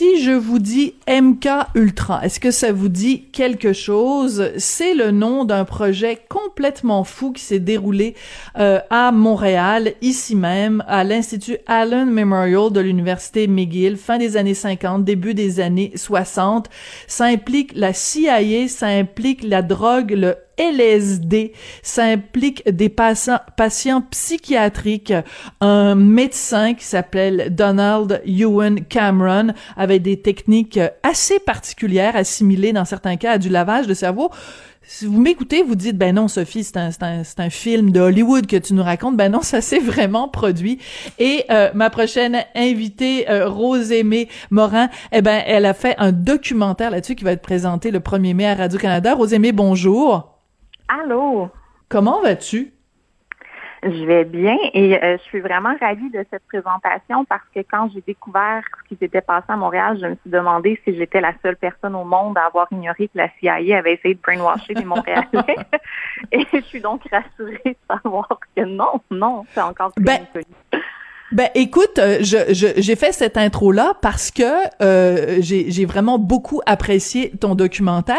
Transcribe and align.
Si 0.00 0.22
je 0.22 0.30
vous 0.30 0.58
dis 0.58 0.94
MK 1.06 1.46
Ultra, 1.74 2.24
est-ce 2.24 2.40
que 2.40 2.50
ça 2.50 2.72
vous 2.72 2.88
dit 2.88 3.24
quelque 3.32 3.74
chose? 3.74 4.50
C'est 4.56 4.94
le 4.94 5.10
nom 5.10 5.44
d'un 5.44 5.66
projet 5.66 6.18
complètement 6.30 7.04
fou 7.04 7.32
qui 7.32 7.42
s'est 7.42 7.58
déroulé 7.58 8.14
euh, 8.58 8.80
à 8.88 9.12
Montréal, 9.12 9.92
ici 10.00 10.36
même, 10.36 10.82
à 10.88 11.04
l'Institut 11.04 11.58
Allen 11.66 12.08
Memorial 12.08 12.72
de 12.72 12.80
l'Université 12.80 13.46
McGill, 13.46 13.98
fin 13.98 14.16
des 14.16 14.38
années 14.38 14.54
50, 14.54 15.04
début 15.04 15.34
des 15.34 15.60
années 15.60 15.92
60. 15.94 16.70
Ça 17.06 17.26
implique 17.26 17.72
la 17.74 17.92
CIA, 17.92 18.68
ça 18.68 18.86
implique 18.86 19.44
la 19.44 19.60
drogue, 19.60 20.12
le 20.12 20.34
LSD. 20.60 21.52
Ça 21.82 22.04
implique 22.04 22.68
des 22.70 22.88
patients, 22.88 23.40
patients 23.56 24.02
psychiatriques. 24.02 25.14
Un 25.60 25.94
médecin 25.94 26.74
qui 26.74 26.84
s'appelle 26.84 27.54
Donald 27.54 28.20
Ewan 28.26 28.84
Cameron 28.84 29.54
avait 29.90 29.98
des 29.98 30.20
techniques 30.20 30.78
assez 31.02 31.38
particulières 31.40 32.16
assimilées 32.16 32.72
dans 32.72 32.84
certains 32.84 33.16
cas 33.16 33.32
à 33.32 33.38
du 33.38 33.48
lavage 33.48 33.86
de 33.86 33.94
cerveau. 33.94 34.30
Si 34.82 35.06
vous 35.06 35.20
m'écoutez, 35.20 35.62
vous 35.62 35.74
dites, 35.74 35.98
ben 35.98 36.14
non, 36.14 36.26
Sophie, 36.26 36.64
c'est 36.64 36.76
un, 36.76 36.90
un, 37.02 37.22
un, 37.36 37.50
film 37.50 37.90
de 37.90 38.00
Hollywood 38.00 38.46
que 38.46 38.56
tu 38.56 38.72
nous 38.72 38.82
racontes. 38.82 39.16
Ben 39.16 39.30
non, 39.30 39.40
ça 39.42 39.60
s'est 39.60 39.78
vraiment 39.78 40.28
produit. 40.28 40.78
Et 41.18 41.44
euh, 41.50 41.70
ma 41.74 41.90
prochaine 41.90 42.44
invitée, 42.54 43.28
euh, 43.28 43.48
Rose 43.48 43.92
Aimée 43.92 44.28
Morin, 44.50 44.88
eh 45.12 45.22
ben, 45.22 45.42
elle 45.46 45.66
a 45.66 45.74
fait 45.74 45.94
un 45.98 46.12
documentaire 46.12 46.90
là-dessus 46.90 47.14
qui 47.14 47.24
va 47.24 47.32
être 47.32 47.42
présenté 47.42 47.90
le 47.90 48.00
1er 48.00 48.34
mai 48.34 48.46
à 48.46 48.54
Radio-Canada. 48.54 49.14
Rose 49.14 49.34
Aimée, 49.34 49.52
bonjour. 49.52 50.38
Allô. 50.88 51.48
Comment 51.88 52.22
vas-tu? 52.22 52.72
Je 53.82 54.04
vais 54.04 54.24
bien 54.24 54.58
et 54.74 55.02
euh, 55.02 55.16
je 55.16 55.22
suis 55.22 55.40
vraiment 55.40 55.74
ravie 55.80 56.10
de 56.10 56.24
cette 56.30 56.42
présentation 56.48 57.24
parce 57.24 57.44
que 57.54 57.60
quand 57.60 57.88
j'ai 57.94 58.02
découvert 58.02 58.62
ce 58.82 58.88
qui 58.88 58.96
s'était 58.96 59.22
passé 59.22 59.46
à 59.48 59.56
Montréal, 59.56 59.98
je 60.00 60.06
me 60.06 60.14
suis 60.16 60.30
demandé 60.30 60.78
si 60.84 60.94
j'étais 60.94 61.20
la 61.20 61.32
seule 61.42 61.56
personne 61.56 61.94
au 61.94 62.04
monde 62.04 62.36
à 62.36 62.46
avoir 62.46 62.66
ignoré 62.72 63.08
que 63.08 63.16
la 63.16 63.28
CIA 63.40 63.78
avait 63.78 63.94
essayé 63.94 64.14
de 64.14 64.20
brainwasher 64.20 64.74
les 64.74 64.84
Montréalais. 64.84 65.26
et 66.32 66.46
je 66.52 66.60
suis 66.60 66.80
donc 66.80 67.02
rassurée 67.10 67.60
de 67.64 67.76
savoir 67.88 68.28
que 68.54 68.62
non, 68.62 69.00
non, 69.10 69.46
c'est 69.52 69.62
encore 69.62 69.92
très 69.94 70.04
ben, 70.04 70.26
ben 71.32 71.48
écoute, 71.54 71.98
euh, 71.98 72.18
je, 72.22 72.36
j'ai 72.76 72.96
fait 72.96 73.12
cette 73.12 73.36
intro 73.36 73.70
là 73.70 73.92
parce 74.02 74.32
que 74.32 74.42
euh, 74.82 75.38
j'ai 75.40 75.84
vraiment 75.84 76.18
beaucoup 76.18 76.60
apprécié 76.66 77.30
ton 77.38 77.54
documentaire. 77.54 78.16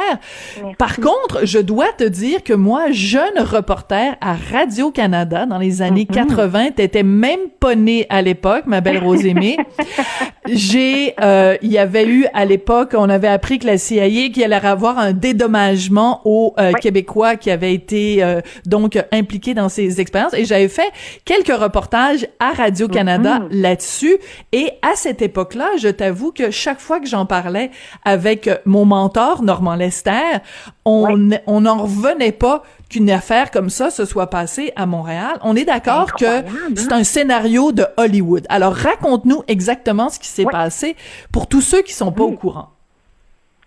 Par 0.78 0.96
contre, 0.96 1.46
je 1.46 1.60
dois 1.60 1.92
te 1.98 2.06
dire 2.06 2.42
que 2.44 2.54
moi, 2.54 2.92
jeune 2.92 3.40
reporter 3.40 4.16
à 4.22 4.36
Radio 4.54 4.92
Canada 4.92 5.46
dans 5.46 5.58
les 5.58 5.82
années 5.82 6.06
80, 6.06 6.70
mm-hmm. 6.70 6.74
t'étais 6.74 7.04
même 7.04 7.50
pas 7.60 7.76
née 7.76 8.06
à 8.10 8.22
l'époque, 8.22 8.64
ma 8.66 8.80
belle 8.80 9.00
Rosémée. 9.00 9.58
j'ai, 10.48 11.14
euh, 11.22 11.58
il 11.62 11.72
y 11.72 11.78
avait 11.78 12.08
eu 12.08 12.28
à 12.34 12.46
l'époque, 12.46 12.96
on 12.98 13.10
avait 13.10 13.28
appris 13.28 13.60
que 13.60 13.68
la 13.68 13.78
CIA 13.78 14.30
qui 14.30 14.42
allait 14.42 14.56
avoir 14.56 14.98
un 14.98 15.12
dédommagement 15.12 16.22
aux 16.24 16.54
euh, 16.60 16.72
Québécois 16.74 17.36
qui 17.36 17.52
avaient 17.52 17.74
été 17.74 18.24
donc 18.66 18.98
impliqués 19.12 19.54
dans 19.54 19.68
ces 19.68 20.00
expériences 20.00 20.34
et 20.34 20.46
j'avais 20.46 20.70
fait 20.70 20.90
quelques 21.26 21.56
reportages 21.56 22.26
à 22.40 22.54
Radio 22.54 22.88
Canada 22.88 23.01
Canada 23.02 23.40
mm-hmm. 23.40 23.62
là-dessus. 23.62 24.18
Et 24.52 24.74
à 24.84 24.96
cette 24.96 25.24
époque-là, 25.24 25.70
je 25.80 25.88
t'avoue 25.88 26.32
que 26.32 26.52
chaque 26.52 26.80
fois 26.80 27.00
que 27.00 27.08
j'en 27.08 27.26
parlais 27.26 27.72
avec 28.06 28.48
mon 28.66 28.86
mentor, 28.86 29.42
Normand 29.42 29.76
Lester, 29.76 30.38
on 30.86 31.18
n'en 31.18 31.78
revenait 31.78 32.32
pas 32.32 32.62
qu'une 32.90 33.10
affaire 33.10 33.50
comme 33.50 33.70
ça 33.70 33.90
se 33.90 34.06
soit 34.06 34.28
passée 34.28 34.72
à 34.76 34.86
Montréal. 34.86 35.40
On 35.42 35.56
est 35.56 35.66
d'accord 35.66 36.14
que 36.14 36.40
hein? 36.40 36.44
c'est 36.76 36.92
un 36.92 37.04
scénario 37.04 37.72
de 37.72 37.86
Hollywood. 37.98 38.46
Alors 38.50 38.74
raconte-nous 38.74 39.44
exactement 39.48 40.10
ce 40.10 40.20
qui 40.20 40.28
s'est 40.28 40.46
passé 40.46 40.96
pour 41.32 41.48
tous 41.48 41.62
ceux 41.62 41.82
qui 41.82 41.94
sont 41.94 42.12
pas 42.12 42.24
au 42.24 42.34
courant. 42.34 42.70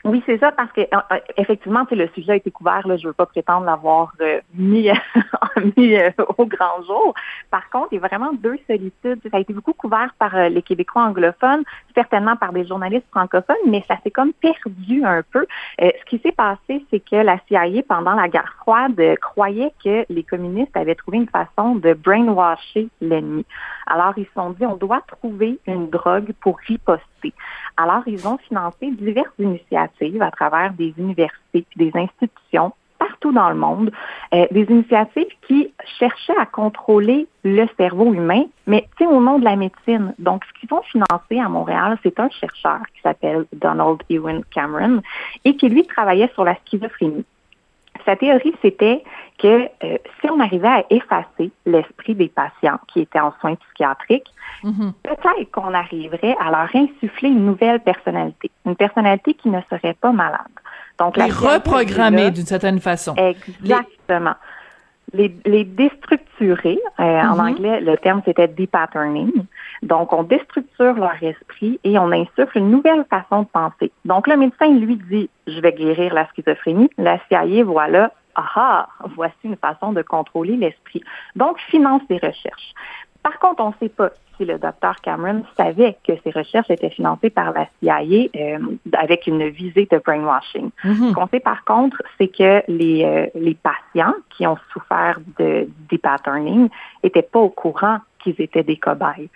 Oui, 0.04 0.22
c'est 0.26 0.37
ça, 0.37 0.53
parce 0.53 0.70
que 0.72 0.82
euh, 0.82 0.98
euh, 1.12 1.19
effectivement, 1.38 1.87
le 1.91 2.09
sujet 2.09 2.32
a 2.32 2.37
été 2.37 2.50
couvert. 2.50 2.87
Là, 2.87 2.98
je 2.98 3.06
veux 3.06 3.15
pas 3.15 3.25
prétendre 3.25 3.65
l'avoir 3.65 4.12
euh, 4.20 4.38
mis, 4.53 4.91
mis 5.78 5.97
au 6.37 6.44
grand 6.44 6.82
jour. 6.87 7.15
Par 7.50 7.70
contre, 7.70 7.88
il 7.92 7.94
y 7.94 8.04
a 8.04 8.06
vraiment 8.06 8.34
deux 8.34 8.59
solitudes. 8.66 9.20
Ça 9.31 9.38
a 9.38 9.41
été 9.41 9.54
beaucoup 9.54 9.72
couvert 9.72 10.15
par 10.19 10.50
les 10.50 10.60
Québécois 10.60 11.04
anglophones, 11.04 11.65
certainement 11.94 12.37
par 12.37 12.53
des 12.53 12.66
journalistes 12.66 13.06
francophones, 13.10 13.56
mais 13.66 13.82
ça 13.88 13.97
s'est 14.04 14.10
comme 14.10 14.34
perdu 14.34 15.04
un 15.04 15.22
peu. 15.22 15.47
ce 15.78 16.04
qui 16.04 16.19
s'est 16.19 16.32
passé, 16.32 16.84
c'est 16.91 17.00
que 17.00 17.16
la 17.16 17.38
CIA, 17.48 17.82
pendant 17.88 18.15
la 18.15 18.28
guerre 18.28 18.54
froide, 18.59 19.00
croyait 19.22 19.72
que 19.82 20.04
les 20.10 20.22
communistes 20.22 20.76
avaient 20.76 20.97
trouvé 20.97 21.19
une 21.19 21.28
façon 21.28 21.76
de 21.76 21.94
brainwasher 21.94 22.88
l'ennemi. 23.00 23.47
Alors, 23.86 24.12
ils 24.19 24.26
se 24.26 24.32
sont 24.34 24.50
dit, 24.50 24.66
on 24.66 24.76
doit 24.76 25.03
trouver 25.06 25.59
une 25.66 25.88
drogue 25.88 26.32
pour 26.41 26.59
riposter. 26.59 27.13
Alors, 27.76 28.02
ils 28.06 28.26
ont 28.26 28.38
financé 28.38 28.90
diverses 28.90 29.38
initiatives 29.38 30.22
à 30.22 30.30
travers 30.30 30.72
des 30.72 30.92
universités 30.98 31.34
et 31.54 31.64
des 31.76 31.92
institutions 31.94 32.72
partout 32.98 33.32
dans 33.32 33.50
le 33.50 33.56
monde, 33.56 33.90
euh, 34.32 34.46
des 34.50 34.62
initiatives 34.62 35.26
qui 35.46 35.72
cherchaient 35.98 36.38
à 36.38 36.46
contrôler 36.46 37.26
le 37.42 37.66
cerveau 37.76 38.14
humain, 38.14 38.44
mais 38.66 38.88
au 39.00 39.20
nom 39.20 39.38
de 39.38 39.44
la 39.44 39.56
médecine. 39.56 40.14
Donc, 40.18 40.44
ce 40.44 40.60
qu'ils 40.60 40.72
ont 40.72 40.82
financé 40.82 41.38
à 41.38 41.48
Montréal, 41.48 41.98
c'est 42.02 42.18
un 42.18 42.30
chercheur 42.30 42.80
qui 42.94 43.02
s'appelle 43.02 43.46
Donald 43.52 43.98
Ewan 44.08 44.42
Cameron 44.50 45.02
et 45.44 45.56
qui, 45.56 45.68
lui, 45.68 45.84
travaillait 45.86 46.30
sur 46.34 46.44
la 46.44 46.54
schizophrénie. 46.64 47.24
Sa 48.04 48.16
théorie, 48.16 48.54
c'était 48.62 49.03
que 49.38 49.69
euh, 49.82 49.98
si 50.20 50.31
on 50.31 50.38
arrivait 50.41 50.69
à 50.69 50.84
effacer 50.91 51.50
l'esprit 51.66 52.15
des 52.15 52.28
patients 52.28 52.78
qui 52.92 53.00
étaient 53.00 53.20
en 53.20 53.32
soins 53.41 53.54
psychiatriques, 53.56 54.32
mm-hmm. 54.62 54.92
peut-être 55.03 55.50
qu'on 55.50 55.75
arriverait 55.75 56.37
à 56.41 56.50
leur 56.50 56.69
insuffler 56.75 57.31
une 57.31 57.47
nouvelle 57.47 57.81
personnalité, 57.81 58.50
une 58.66 58.76
personnalité 58.76 59.34
qui 59.34 59.48
ne 59.48 59.60
serait 59.70 59.94
pas 59.94 60.12
malade. 60.12 60.41
Donc, 60.98 61.16
les 61.16 61.25
reprogrammer 61.25 62.31
d'une 62.31 62.47
certaine 62.47 62.78
façon. 62.81 63.15
Exactement. 63.16 64.31
Les, 64.31 64.44
les 65.14 65.64
déstructurer, 65.64 66.78
euh, 66.98 67.02
en 67.02 67.36
mm-hmm. 67.36 67.50
anglais, 67.50 67.80
le 67.80 67.97
terme 67.97 68.22
c'était 68.25 68.48
depatterning. 68.48 69.32
Donc, 69.82 70.12
on 70.12 70.22
déstructure 70.22 70.94
leur 70.94 71.22
esprit 71.22 71.78
et 71.84 71.98
on 71.98 72.10
insuffle 72.10 72.58
une 72.58 72.70
nouvelle 72.70 73.04
façon 73.08 73.42
de 73.42 73.48
penser. 73.48 73.92
Donc, 74.04 74.26
le 74.26 74.36
médecin 74.36 74.69
lui 74.69 74.97
dit, 74.97 75.28
je 75.47 75.60
vais 75.60 75.72
guérir 75.72 76.14
la 76.14 76.26
schizophrénie. 76.28 76.91
La 76.98 77.19
CIA, 77.28 77.64
voilà, 77.64 78.12
ah, 78.34 78.88
voici 79.14 79.34
une 79.44 79.56
façon 79.56 79.92
de 79.92 80.03
contrôler 80.03 80.56
l'esprit. 80.56 81.03
Donc, 81.36 81.58
finance 81.69 82.03
des 82.08 82.16
recherches. 82.16 82.74
Par 83.22 83.38
contre, 83.38 83.62
on 83.62 83.69
ne 83.69 83.74
sait 83.80 83.88
pas 83.88 84.10
si 84.37 84.45
le 84.45 84.59
docteur 84.59 84.97
Cameron 85.03 85.45
savait 85.56 85.97
que 86.06 86.12
ces 86.22 86.31
recherches 86.31 86.71
étaient 86.71 86.91
financées 86.91 87.31
par 87.31 87.53
la 87.53 87.67
CIA 87.81 88.28
euh, 88.37 88.59
avec 88.93 89.27
une 89.27 89.49
visée 89.49 89.89
de 89.91 89.99
brainwashing. 89.99 90.71
Mm-hmm. 90.84 91.09
Ce 91.11 91.15
qu'on 91.15 91.27
sait 91.28 91.41
par 91.41 91.65
contre, 91.65 92.03
c'est 92.19 92.28
que 92.28 92.62
les, 92.69 93.05
euh, 93.05 93.27
les 93.34 93.55
patients 93.55 94.15
qui 94.31 94.47
ont 94.47 94.59
souffert 94.72 95.19
de 95.39 95.69
depatterning 95.91 96.69
n'étaient 97.03 97.22
pas 97.22 97.41
au 97.41 97.50
courant 97.50 97.99
qu'ils 98.24 98.40
étaient 98.40 98.64
des 98.64 98.76
cobayes. 98.76 99.28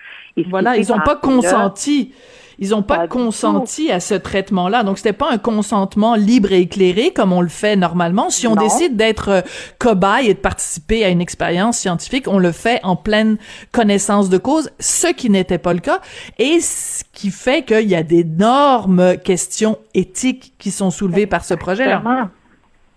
voilà, 0.48 0.76
ils 0.76 0.88
n'ont 0.88 1.00
pas 1.00 1.16
consenti. 1.16 2.12
Ils 2.60 2.70
n'ont 2.70 2.82
pas, 2.82 3.06
consenti 3.06 3.92
à 3.92 4.00
ce 4.00 4.14
traitement-là. 4.14 4.82
Donc, 4.82 4.98
c'était 4.98 5.12
pas 5.12 5.30
un 5.30 5.38
consentement 5.38 6.16
libre 6.16 6.50
et 6.50 6.62
éclairé 6.62 7.12
comme 7.12 7.32
on 7.32 7.40
le 7.40 7.48
fait 7.48 7.76
normalement. 7.76 8.30
Si 8.30 8.48
on 8.48 8.56
décide 8.56 8.96
d'être 8.96 9.28
euh, 9.28 9.40
cobaye 9.78 10.28
et 10.28 10.34
de 10.34 10.40
participer 10.40 11.04
à 11.04 11.08
une 11.08 11.20
expérience 11.20 11.78
scientifique, 11.78 12.26
on 12.26 12.40
le 12.40 12.50
fait 12.50 12.80
en 12.82 12.96
pleine 12.96 13.38
connaissance 13.70 14.28
de 14.28 14.38
cause, 14.38 14.70
ce 14.80 15.06
qui 15.06 15.30
n'était 15.30 15.58
pas 15.58 15.72
le 15.72 15.78
cas. 15.78 16.00
Et 16.40 16.58
ce 16.60 17.04
qui 17.12 17.30
fait 17.30 17.64
qu'il 17.64 17.88
y 17.88 17.94
a 17.94 18.02
d'énormes 18.02 19.16
questions 19.18 19.78
éthiques 19.94 20.54
qui 20.58 20.72
sont 20.72 20.90
soulevées 20.90 21.28
par 21.28 21.44
ce 21.44 21.54
projet-là. 21.54 22.30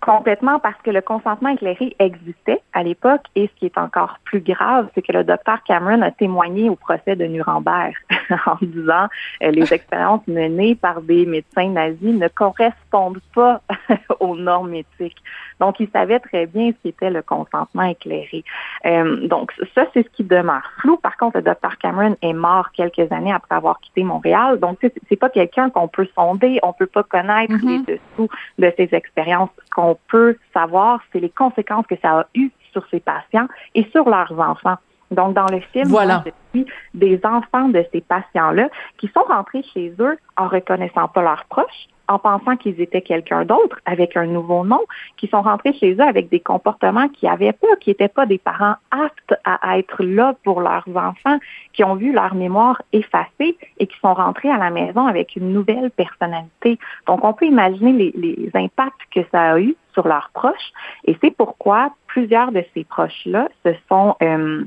Complètement 0.02 0.60
parce 0.60 0.82
que 0.82 0.90
le 0.90 1.02
consentement 1.02 1.50
éclairé 1.50 1.96
existait 2.00 2.62
à 2.74 2.82
l'époque 2.82 3.22
et 3.36 3.48
ce 3.48 3.60
qui 3.60 3.68
est 3.68 3.78
encore 3.78 4.18
plus 4.24 4.42
grave, 4.42 4.90
c'est 4.96 5.04
que 5.04 5.12
le 5.12 5.24
docteur 5.24 5.64
Cameron 5.64 6.02
a 6.02 6.10
témoigné 6.10 6.70
au 6.70 6.76
procès 6.76 7.16
de 7.16 7.26
Nuremberg 7.26 7.94
en 8.46 8.58
disant 8.62 9.08
euh, 9.44 9.52
les 9.52 9.74
expériences 9.74 10.26
menées 10.28 10.76
par 10.76 11.02
des 11.02 11.26
médecins 11.26 11.70
nazis 11.70 12.14
ne 12.14 12.28
correspondent 12.28 13.22
pas 13.34 13.62
aux 14.20 14.36
normes 14.36 14.74
éthiques. 14.74 15.22
Donc, 15.60 15.80
il 15.80 15.90
savait 15.92 16.20
très 16.20 16.48
bien 16.48 16.72
ce 16.72 16.78
qu'était 16.84 17.12
le 17.12 17.22
consentement 17.22 17.84
éclairé. 17.84 18.44
Euh, 18.86 19.28
donc, 19.28 19.52
ça, 19.76 19.86
c'est 19.94 20.04
ce 20.04 20.10
qui 20.10 20.24
demeure 20.24 20.64
flou. 20.80 20.98
Par 20.98 21.18
contre, 21.18 21.38
le 21.38 21.44
docteur 21.44 21.78
Cameron 21.78 22.18
est 22.22 22.34
mort 22.34 22.72
quelques 22.72 23.12
années 23.12 23.32
après 23.32 23.56
avoir 23.56 23.80
quitté 23.80 24.04
Montréal. 24.04 24.60
Donc, 24.60 24.80
c'est 24.82 25.16
pas 25.16 25.30
quelqu'un 25.30 25.70
qu'on 25.70 25.88
peut 25.88 26.08
sonder. 26.16 26.60
On 26.64 26.74
peut 26.74 26.88
pas 26.88 27.04
connaître 27.04 27.54
mm-hmm. 27.54 27.86
les 27.88 27.96
dessous 27.96 28.30
de 28.58 28.74
ses 28.76 28.90
expériences. 28.96 29.50
Ce 29.66 29.70
qu'on 29.70 29.98
peut 30.10 30.36
savoir, 30.54 31.02
c'est 31.12 31.20
les 31.20 31.30
conséquences 31.30 31.86
que 31.86 31.96
ça 32.02 32.22
a 32.22 32.26
eues 32.34 32.52
sur 32.72 32.86
ses 32.90 33.00
patients 33.00 33.48
et 33.76 33.86
sur 33.92 34.10
leurs 34.10 34.40
enfants. 34.40 34.78
Donc, 35.12 35.34
dans 35.36 35.48
le 35.48 35.60
film, 35.60 35.88
voilà. 35.90 36.24
on 36.56 36.64
des 36.94 37.20
enfants 37.24 37.70
de 37.70 37.86
ces 37.92 38.02
patients-là 38.02 38.70
qui 38.98 39.10
sont 39.14 39.24
rentrés 39.24 39.64
chez 39.74 39.94
eux 40.00 40.18
en 40.38 40.48
reconnaissant 40.48 41.08
pas 41.08 41.22
leurs 41.22 41.46
proches, 41.46 41.88
en 42.08 42.20
pensant 42.20 42.58
qu'ils 42.58 42.82
étaient 42.82 43.02
quelqu'un 43.02 43.46
d'autre, 43.46 43.80
avec 43.86 44.18
un 44.18 44.26
nouveau 44.26 44.66
nom, 44.66 44.82
qui 45.18 45.28
sont 45.28 45.42
rentrés 45.42 45.74
chez 45.74 45.94
eux 45.94 46.02
avec 46.02 46.30
des 46.30 46.40
comportements 46.40 47.08
qui 47.08 47.28
avaient 47.28 47.54
pas, 47.54 47.76
qui 47.80 47.92
n'étaient 47.92 48.10
pas 48.10 48.26
des 48.26 48.38
parents 48.38 48.76
aptes 48.92 49.34
à 49.46 49.78
être 49.78 50.04
là 50.04 50.36
pour 50.44 50.62
leurs 50.62 50.88
enfants, 50.96 51.40
qui 51.74 51.84
ont 51.84 51.96
vu 51.96 52.12
leur 52.12 52.34
mémoire 52.34 52.82
effacée 52.92 53.58
et 53.78 53.88
qui 53.88 53.98
sont 54.00 54.14
rentrés 54.14 54.50
à 54.50 54.58
la 54.58 54.72
maison 54.72 55.08
avec 55.08 55.36
une 55.36 55.54
nouvelle 55.54 55.92
personnalité. 55.92 56.80
Donc, 57.08 57.24
on 57.24 57.34
peut 57.34 57.46
imaginer 57.46 57.94
les, 57.94 58.12
les 58.18 58.52
impacts 58.56 59.02
que 59.14 59.22
ça 59.32 59.54
a 59.54 59.60
eu 59.60 59.76
sur 59.94 60.08
leurs 60.08 60.32
proches, 60.34 60.72
et 61.06 61.18
c'est 61.22 61.32
pourquoi 61.32 61.92
plusieurs 62.08 62.52
de 62.52 62.64
ces 62.74 62.84
proches-là 62.84 63.48
se 63.66 63.74
sont 63.90 64.16
euh, 64.22 64.64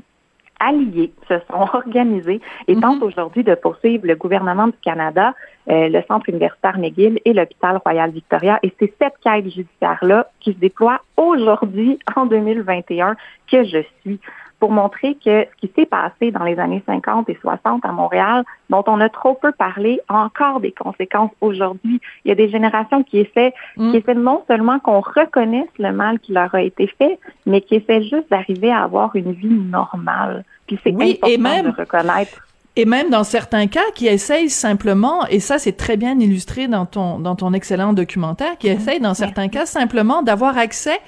alliés, 0.65 1.11
se 1.27 1.35
sont 1.49 1.67
organisés 1.73 2.41
et 2.67 2.75
mhm. 2.75 2.81
tentent 2.81 3.03
aujourd'hui 3.03 3.43
de 3.43 3.55
poursuivre 3.55 4.05
le 4.05 4.15
gouvernement 4.15 4.67
du 4.67 4.77
Canada, 4.81 5.33
euh, 5.69 5.89
le 5.89 6.01
Centre 6.07 6.29
universitaire 6.29 6.77
McGill 6.77 7.19
et 7.25 7.33
l'Hôpital 7.33 7.79
Royal 7.83 8.11
Victoria. 8.11 8.59
Et 8.63 8.73
c'est 8.79 8.93
cette 9.01 9.17
quête 9.23 9.45
judiciaire-là 9.45 10.27
qui 10.39 10.53
se 10.53 10.59
déploie 10.59 11.01
aujourd'hui, 11.17 11.99
en 12.15 12.25
2021, 12.25 13.15
que 13.49 13.63
je 13.63 13.79
suis 14.01 14.19
pour 14.59 14.71
montrer 14.71 15.15
que 15.15 15.45
ce 15.45 15.55
qui 15.61 15.71
s'est 15.75 15.85
passé 15.85 16.31
dans 16.31 16.43
les 16.43 16.57
années 16.59 16.81
50 16.85 17.29
et 17.29 17.37
60 17.41 17.85
à 17.85 17.91
Montréal, 17.91 18.43
dont 18.69 18.83
on 18.87 18.99
a 18.99 19.09
trop 19.09 19.35
peu 19.35 19.51
parlé, 19.51 19.99
a 20.07 20.15
encore 20.15 20.59
des 20.59 20.71
conséquences 20.71 21.31
aujourd'hui. 21.41 21.99
Il 22.23 22.29
y 22.29 22.31
a 22.31 22.35
des 22.35 22.49
générations 22.49 23.03
qui 23.03 23.19
essaient, 23.19 23.53
mm. 23.77 23.91
qui 23.91 23.97
essaient 23.97 24.15
non 24.15 24.43
seulement 24.47 24.79
qu'on 24.79 25.01
reconnaisse 25.01 25.69
le 25.77 25.91
mal 25.91 26.19
qui 26.19 26.33
leur 26.33 26.53
a 26.55 26.61
été 26.61 26.87
fait, 26.87 27.19
mais 27.45 27.61
qui 27.61 27.75
essaient 27.75 28.03
juste 28.03 28.29
d'arriver 28.31 28.71
à 28.71 28.83
avoir 28.83 29.15
une 29.15 29.33
vie 29.33 29.53
normale. 29.53 30.43
Puis 30.67 30.79
c'est 30.83 30.91
oui, 30.91 31.11
important 31.11 31.27
et 31.27 31.37
même, 31.37 31.71
de 31.71 31.77
reconnaître 31.77 32.47
et 32.75 32.85
même 32.85 33.09
dans 33.09 33.23
certains 33.23 33.67
cas 33.67 33.85
qui 33.93 34.07
essayent 34.07 34.49
simplement 34.49 35.25
et 35.27 35.39
ça 35.39 35.59
c'est 35.59 35.77
très 35.77 35.97
bien 35.97 36.19
illustré 36.19 36.67
dans 36.67 36.85
ton 36.85 37.19
dans 37.19 37.35
ton 37.35 37.53
excellent 37.53 37.93
documentaire 37.93 38.57
qui 38.57 38.69
mm. 38.69 38.73
essayent 38.73 38.99
dans 38.99 39.13
certains 39.13 39.47
cas 39.47 39.65
simplement 39.65 40.21
d'avoir 40.21 40.57
accès 40.57 40.99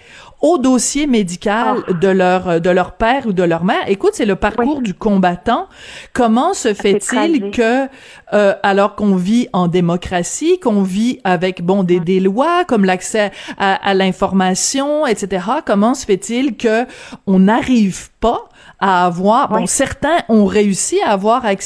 au 0.42 0.58
dossier 0.58 1.08
médical 1.08 1.84
ah. 1.88 1.94
de 1.94 2.08
leur 2.08 2.62
de 2.62 2.70
leur 2.70 2.92
père 2.94 3.26
ou 3.26 3.34
de 3.34 3.44
leur 3.44 3.64
mère. 3.64 3.88
Écoute, 3.88 4.12
c'est 4.14 4.26
le 4.26 4.36
parcours 4.36 4.82
du 4.82 4.94
combattant. 4.94 5.68
Comment 6.14 6.54
se 6.54 6.74
fait-il 6.74 7.52
que 7.52 7.88
euh, 8.34 8.54
alors 8.62 8.96
qu'on 8.96 9.16
vit 9.16 9.48
en 9.54 9.68
démocratie, 9.68 10.60
qu'on 10.60 10.84
vit 10.84 11.20
avec 11.24 11.64
bon 11.64 11.84
des, 11.84 12.00
des 12.00 12.20
lois 12.20 12.66
comme 12.66 12.86
l'accès 12.86 13.32
à, 13.58 13.74
à 13.74 13.94
l'information, 13.94 15.08
etc. 15.08 15.46
Comment 15.66 15.96
se 15.96 16.06
fait-il 16.06 16.56
que 16.56 16.86
on 17.26 17.40
n'arrive 17.40 18.10
pas 18.20 18.50
à 18.80 19.06
avoir 19.06 19.50
bon 19.50 19.66
certains 19.66 20.20
ont 20.30 20.46
réussi 20.46 21.00
à 21.02 21.12
avoir 21.12 21.46
accès 21.46 21.57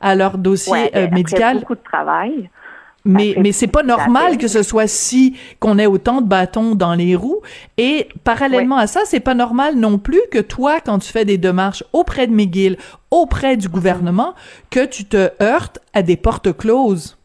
à 0.00 0.14
leur 0.14 0.38
dossier 0.38 0.96
euh, 0.96 1.08
médical. 1.10 1.60
Beaucoup 1.60 1.74
de 1.74 1.82
travail. 1.82 2.50
Mais, 3.04 3.34
mais 3.38 3.52
c'est 3.52 3.68
pas 3.68 3.82
normal 3.82 4.36
que 4.36 4.48
ce 4.48 4.62
soit 4.62 4.86
si 4.86 5.38
qu'on 5.60 5.78
ait 5.78 5.86
autant 5.86 6.20
de 6.20 6.26
bâtons 6.26 6.74
dans 6.74 6.94
les 6.94 7.16
roues. 7.16 7.40
Et 7.78 8.08
parallèlement 8.22 8.76
à 8.76 8.86
ça, 8.86 9.00
c'est 9.04 9.20
pas 9.20 9.34
normal 9.34 9.76
non 9.76 9.98
plus 9.98 10.20
que 10.30 10.40
toi, 10.40 10.80
quand 10.84 10.98
tu 10.98 11.10
fais 11.10 11.24
des 11.24 11.38
démarches 11.38 11.82
auprès 11.92 12.26
de 12.26 12.32
McGill, 12.32 12.76
auprès 13.10 13.56
du 13.56 13.68
gouvernement, 13.68 14.34
que 14.70 14.84
tu 14.84 15.06
te 15.06 15.30
heurtes 15.42 15.78
à 15.94 16.02
des 16.02 16.16
portes 16.16 16.54
closes. 16.54 17.16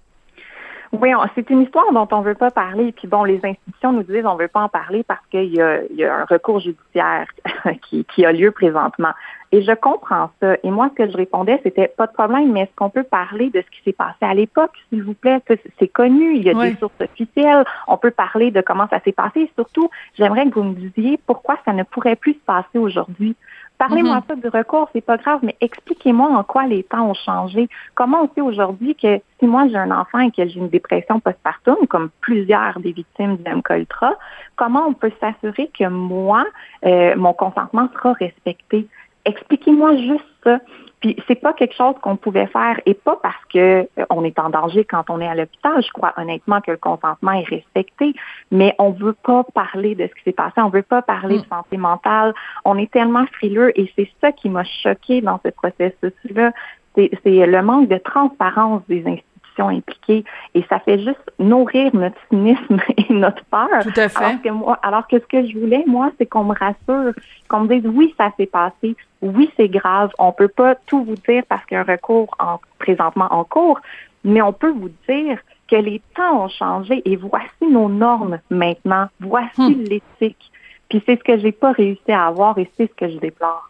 Oui, 0.93 1.09
c'est 1.33 1.49
une 1.49 1.63
histoire 1.63 1.91
dont 1.91 2.07
on 2.11 2.21
veut 2.21 2.35
pas 2.35 2.51
parler. 2.51 2.91
Puis 2.91 3.07
bon, 3.07 3.23
les 3.23 3.41
institutions 3.43 3.93
nous 3.93 4.03
disent 4.03 4.25
on 4.25 4.35
veut 4.35 4.47
pas 4.47 4.61
en 4.61 4.69
parler 4.69 5.03
parce 5.03 5.25
qu'il 5.31 5.53
y 5.53 5.59
a, 5.59 5.79
y 5.91 6.05
a 6.05 6.15
un 6.15 6.25
recours 6.25 6.59
judiciaire 6.59 7.25
qui, 7.89 8.05
qui 8.05 8.25
a 8.25 8.31
lieu 8.31 8.51
présentement. 8.51 9.11
Et 9.53 9.61
je 9.61 9.71
comprends 9.73 10.31
ça. 10.41 10.55
Et 10.63 10.71
moi, 10.71 10.89
ce 10.89 11.03
que 11.03 11.11
je 11.11 11.15
répondais, 11.15 11.59
c'était 11.61 11.87
pas 11.87 12.07
de 12.07 12.11
problème, 12.11 12.51
mais 12.51 12.61
est-ce 12.61 12.75
qu'on 12.75 12.89
peut 12.89 13.03
parler 13.03 13.51
de 13.51 13.61
ce 13.61 13.69
qui 13.69 13.83
s'est 13.85 13.93
passé 13.93 14.17
à 14.21 14.33
l'époque, 14.33 14.71
s'il 14.89 15.03
vous 15.03 15.13
plaît? 15.13 15.39
C'est 15.77 15.87
connu, 15.89 16.35
il 16.37 16.41
y 16.41 16.49
a 16.49 16.55
des 16.55 16.75
sources 16.77 16.99
officielles, 16.99 17.63
on 17.87 17.97
peut 17.97 18.09
parler 18.09 18.49
de 18.49 18.61
comment 18.61 18.87
ça 18.89 18.99
s'est 19.01 19.11
passé. 19.11 19.51
surtout, 19.53 19.91
j'aimerais 20.17 20.49
que 20.49 20.55
vous 20.55 20.63
me 20.63 20.73
disiez 20.73 21.19
pourquoi 21.27 21.59
ça 21.65 21.73
ne 21.73 21.83
pourrait 21.83 22.15
plus 22.15 22.33
se 22.33 22.39
passer 22.39 22.79
aujourd'hui. 22.79 23.35
Parlez-moi 23.77 24.17
mm-hmm. 24.17 24.25
pas 24.25 24.35
du 24.35 24.47
recours, 24.47 24.89
c'est 24.93 25.01
pas 25.05 25.17
grave, 25.17 25.41
mais 25.43 25.55
expliquez-moi 25.61 26.29
en 26.29 26.43
quoi 26.43 26.65
les 26.65 26.83
temps 26.83 27.09
ont 27.09 27.13
changé. 27.13 27.67
Comment 27.95 28.23
on 28.23 28.29
sait 28.33 28.41
aujourd'hui 28.41 28.95
que 28.95 29.19
si 29.39 29.45
moi 29.45 29.67
j'ai 29.67 29.77
un 29.77 29.91
enfant 29.91 30.19
et 30.19 30.31
que 30.31 30.47
j'ai 30.47 30.59
une 30.59 30.69
dépression 30.69 31.19
postpartum, 31.19 31.75
comme 31.89 32.09
plusieurs 32.21 32.79
des 32.79 32.91
victimes 32.91 33.37
du 33.37 33.51
MK 33.51 33.69
Ultra, 33.71 34.15
comment 34.55 34.85
on 34.87 34.93
peut 34.93 35.11
s'assurer 35.19 35.69
que 35.77 35.87
moi, 35.87 36.45
euh, 36.85 37.15
mon 37.17 37.33
consentement 37.33 37.89
sera 37.93 38.13
respecté? 38.13 38.87
Expliquez-moi 39.25 39.95
juste 39.97 40.25
ça. 40.43 40.59
Puis 40.99 41.17
c'est 41.27 41.35
pas 41.35 41.51
quelque 41.51 41.75
chose 41.75 41.95
qu'on 42.01 42.15
pouvait 42.15 42.47
faire 42.47 42.79
et 42.85 42.93
pas 42.93 43.17
parce 43.21 43.43
que 43.53 43.59
euh, 43.59 44.05
on 44.09 44.23
est 44.23 44.39
en 44.39 44.49
danger 44.49 44.85
quand 44.85 45.09
on 45.09 45.19
est 45.19 45.27
à 45.27 45.35
l'hôpital. 45.35 45.83
Je 45.83 45.91
crois 45.91 46.13
honnêtement 46.15 46.61
que 46.61 46.71
le 46.71 46.77
consentement 46.77 47.33
est 47.33 47.43
respecté, 47.43 48.13
mais 48.51 48.73
on 48.79 48.91
veut 48.91 49.15
pas 49.21 49.43
parler 49.53 49.95
de 49.95 50.07
ce 50.07 50.13
qui 50.15 50.23
s'est 50.23 50.31
passé. 50.31 50.53
On 50.61 50.69
veut 50.69 50.81
pas 50.81 51.01
parler 51.01 51.39
de 51.39 51.43
mm. 51.43 51.49
santé 51.49 51.75
mentale. 51.75 52.33
On 52.63 52.77
est 52.77 52.89
tellement 52.89 53.25
frileux 53.33 53.77
et 53.77 53.91
c'est 53.97 54.09
ça 54.21 54.31
qui 54.31 54.47
m'a 54.47 54.63
choqué 54.63 55.19
dans 55.19 55.41
ce 55.45 55.49
processus-là. 55.49 56.53
C'est 56.95 57.11
le 57.25 57.61
manque 57.61 57.89
de 57.89 57.97
transparence 57.97 58.81
des 58.87 59.05
institutions 59.53 59.69
impliquées 59.69 60.23
et 60.53 60.63
ça 60.69 60.79
fait 60.79 60.99
juste 60.99 61.31
nourrir 61.39 61.95
notre 61.95 62.17
cynisme 62.29 62.77
et 62.97 63.13
notre 63.13 63.43
peur. 63.45 63.67
Tout 63.83 63.99
à 63.99 64.09
fait. 64.09 64.23
Alors 64.23 64.41
que, 64.41 64.49
moi, 64.49 64.79
alors 64.83 65.07
que 65.07 65.19
ce 65.19 65.25
que 65.25 65.47
je 65.47 65.57
voulais, 65.57 65.83
moi, 65.87 66.11
c'est 66.17 66.25
qu'on 66.25 66.43
me 66.43 66.55
rassure, 66.55 67.13
qu'on 67.49 67.61
me 67.61 67.67
dise 67.67 67.89
oui, 67.93 68.13
ça 68.17 68.31
s'est 68.37 68.45
passé, 68.45 68.95
oui, 69.21 69.49
c'est 69.57 69.69
grave, 69.69 70.11
on 70.19 70.31
peut 70.31 70.47
pas 70.47 70.75
tout 70.87 71.03
vous 71.03 71.15
dire 71.27 71.43
parce 71.47 71.65
qu'il 71.65 71.75
y 71.75 71.77
a 71.77 71.81
un 71.81 71.91
recours 71.91 72.35
en, 72.39 72.59
présentement 72.79 73.27
en 73.31 73.43
cours, 73.43 73.79
mais 74.23 74.41
on 74.41 74.53
peut 74.53 74.71
vous 74.71 74.91
dire 75.07 75.39
que 75.69 75.75
les 75.75 76.01
temps 76.15 76.45
ont 76.45 76.49
changé 76.49 77.01
et 77.05 77.15
voici 77.15 77.67
nos 77.69 77.89
normes 77.89 78.39
maintenant, 78.49 79.07
voici 79.19 79.61
hmm. 79.61 79.83
l'éthique. 79.83 80.51
Puis 80.89 81.01
c'est 81.05 81.17
ce 81.17 81.23
que 81.23 81.39
j'ai 81.39 81.51
pas 81.51 81.71
réussi 81.71 82.11
à 82.11 82.27
avoir 82.27 82.57
et 82.57 82.69
c'est 82.77 82.87
ce 82.87 82.93
que 82.93 83.09
je 83.09 83.17
déplore. 83.17 83.69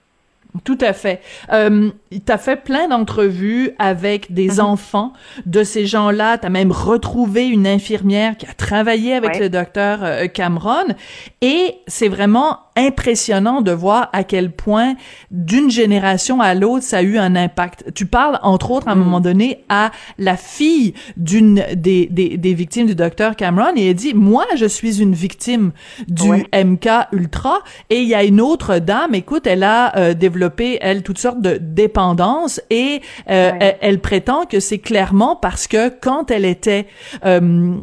Tout 0.63 0.77
à 0.81 0.93
fait. 0.93 1.19
Euh, 1.51 1.89
t'as 2.25 2.37
fait 2.37 2.57
plein 2.57 2.87
d'entrevues 2.87 3.71
avec 3.79 4.33
des 4.33 4.49
mhm. 4.49 4.59
enfants 4.59 5.13
de 5.47 5.63
ces 5.63 5.87
gens-là. 5.87 6.37
T'as 6.37 6.49
même 6.49 6.71
retrouvé 6.71 7.47
une 7.47 7.65
infirmière 7.65 8.37
qui 8.37 8.45
a 8.45 8.53
travaillé 8.53 9.15
avec 9.15 9.39
le 9.39 9.49
docteur 9.49 9.99
euh, 10.03 10.27
Cameron. 10.27 10.93
Et 11.41 11.77
c'est 11.87 12.07
vraiment 12.07 12.59
impressionnant 12.75 13.61
de 13.61 13.71
voir 13.71 14.09
à 14.13 14.23
quel 14.23 14.51
point 14.51 14.95
d'une 15.29 15.69
génération 15.69 16.41
à 16.41 16.55
l'autre 16.55 16.83
ça 16.83 16.97
a 16.97 17.01
eu 17.03 17.17
un 17.17 17.35
impact. 17.35 17.93
Tu 17.93 18.07
parles 18.07 18.39
entre 18.41 18.71
autres 18.71 18.87
à 18.87 18.91
un 18.91 18.95
mm. 18.95 18.99
moment 18.99 19.19
donné 19.19 19.63
à 19.69 19.91
la 20.17 20.37
fille 20.37 20.95
d'une 21.15 21.63
des, 21.75 22.07
des, 22.07 22.37
des, 22.37 22.53
victimes 22.55 22.87
du 22.87 22.95
docteur 22.95 23.35
Cameron 23.35 23.73
et 23.75 23.89
elle 23.89 23.95
dit 23.95 24.15
moi 24.15 24.45
je 24.55 24.65
suis 24.65 25.01
une 25.01 25.13
victime 25.13 25.71
du 26.07 26.29
MK 26.51 26.87
Ultra 27.11 27.59
et 27.91 28.01
il 28.01 28.07
y 28.07 28.15
a 28.15 28.23
une 28.23 28.41
autre 28.41 28.79
dame 28.79 29.13
écoute 29.13 29.45
elle 29.45 29.63
a 29.63 29.95
euh, 29.95 30.13
développé 30.15 30.42
elle 30.81 31.03
toutes 31.03 31.19
sortes 31.19 31.41
de 31.41 31.57
dépendances 31.59 32.61
et 32.69 33.01
euh, 33.29 33.51
elle, 33.81 33.99
prétend 33.99 34.45
que 34.45 34.59
c'est 34.59 34.79
clairement 34.79 35.35
parce 35.35 35.67
que 35.67 35.89
quand 35.89 36.31
elle 36.31 36.45
était 36.45 36.87
euh, 37.25 37.77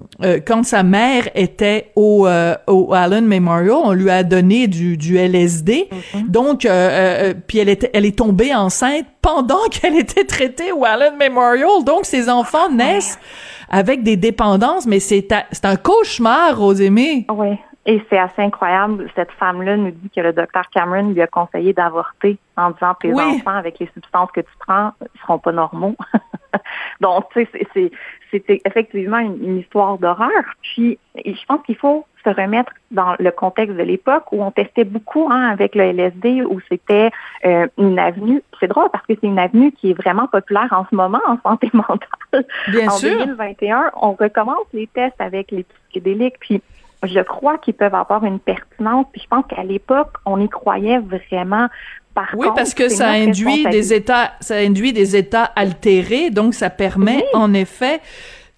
quand 0.47 0.65
sa 0.65 0.83
mère 0.83 1.29
était 1.35 1.93
au 1.97 2.27
au 2.67 2.95
Allen 2.95 3.27
Memorial 3.27 3.77
on 3.85 3.93
lui 3.93 4.11
a 4.11 4.23
donné 4.23 4.67
du 4.67 4.91
du, 4.97 5.17
LSD. 5.17 5.89
Mm-hmm. 5.91 6.29
Donc, 6.29 6.65
euh, 6.65 6.71
euh, 6.71 7.35
puis 7.47 7.59
elle 7.59 7.69
était, 7.69 7.91
elle 7.93 8.07
est 8.07 8.17
tombée 8.17 8.55
enceinte 8.55 9.07
pendant 9.23 9.63
qu'elle 9.71 9.97
était 9.97 10.25
traitée 10.25 10.73
au 10.73 10.85
Allen 10.85 11.15
Memorial. 11.19 11.85
Donc, 11.85 12.05
ses 12.05 12.29
enfants 12.29 12.69
ah, 12.69 12.75
naissent 12.75 13.19
avec 13.69 14.03
des 14.03 14.17
dépendances, 14.17 14.87
mais 14.87 15.01
c'est 15.01 15.29
c'est 15.53 15.65
un 15.65 15.77
cauchemar, 15.77 16.59
Rosémie. 16.59 17.27
Oui. 17.33 17.57
Et 17.91 18.01
c'est 18.09 18.19
assez 18.19 18.41
incroyable. 18.41 19.11
Cette 19.17 19.33
femme-là 19.33 19.77
nous 19.77 19.91
dit 19.91 20.11
que 20.15 20.21
le 20.21 20.33
docteur 20.33 20.63
Cameron 20.71 21.11
lui 21.11 21.21
a 21.23 21.27
conseillé 21.27 21.73
d'avorter 21.73 22.39
en 22.57 22.71
disant 22.71 22.95
tes 22.95 23.13
enfants 23.13 23.57
avec 23.57 23.81
les 23.81 23.91
substances 23.93 24.31
que 24.31 24.43
tu 24.43 24.53
prends 24.61 24.93
ils 25.01 25.21
seront 25.23 25.41
pas 25.41 25.51
normaux. 25.51 25.97
Donc, 27.01 27.25
tu 27.33 27.49
sais, 27.53 27.91
c'est 28.31 28.61
effectivement 28.65 29.19
une, 29.19 29.43
une 29.43 29.59
histoire 29.59 29.99
d'horreur. 29.99 30.45
Puis, 30.63 31.01
je 31.17 31.45
pense 31.49 31.65
qu'il 31.67 31.75
faut 31.75 32.07
se 32.23 32.31
remettre 32.31 32.73
dans 32.93 33.17
le 33.19 33.33
contexte 33.33 33.77
de 33.77 33.83
l'époque 33.83 34.31
où 34.31 34.41
on 34.41 34.53
testait 34.53 34.85
beaucoup 34.85 35.27
hein, 35.29 35.49
avec 35.49 35.75
le 35.75 35.83
LSD, 35.83 36.43
où 36.45 36.61
c'était 36.69 37.11
euh, 37.45 37.67
une 37.77 37.99
avenue. 37.99 38.41
C'est 38.61 38.69
drôle 38.69 38.91
parce 38.93 39.05
que 39.05 39.15
c'est 39.21 39.27
une 39.27 39.41
avenue 39.41 39.73
qui 39.73 39.91
est 39.91 39.95
vraiment 39.95 40.29
populaire 40.29 40.69
en 40.71 40.87
ce 40.89 40.95
moment 40.95 41.21
en 41.27 41.39
santé 41.43 41.71
mentale. 41.73 42.45
Bien 42.69 42.87
en 42.87 42.91
sûr. 42.91 43.19
2021, 43.19 43.91
on 44.01 44.13
recommence 44.13 44.67
les 44.73 44.87
tests 44.87 45.21
avec 45.21 45.51
les 45.51 45.65
psychédéliques. 45.65 46.39
Puis 46.39 46.63
je 47.03 47.21
crois 47.21 47.59
qu'ils 47.59 47.75
peuvent 47.75 47.95
avoir 47.95 48.25
une 48.25 48.39
pertinence. 48.39 49.07
Puis 49.13 49.23
je 49.23 49.29
pense 49.29 49.45
qu'à 49.49 49.63
l'époque, 49.63 50.13
on 50.27 50.41
y 50.41 50.49
croyait 50.49 50.99
vraiment. 50.99 51.69
Par 52.13 52.27
oui, 52.37 52.49
parce 52.57 52.75
que 52.75 52.89
ça 52.89 53.11
induit 53.11 53.65
des 53.71 53.95
états, 53.95 54.33
ça 54.41 54.57
induit 54.57 54.93
des 54.93 55.15
états 55.15 55.45
altérés, 55.45 56.31
donc 56.31 56.55
ça 56.55 56.69
permet 56.69 57.25
en 57.35 57.55
effet 57.55 58.01